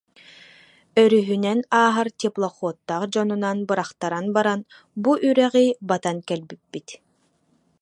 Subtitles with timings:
[1.01, 4.61] Өрүһүнэн ааһар теплоходтаах дьонунан бырахтаран баран,
[5.03, 6.87] бу үрэҕи батан кэлбиппит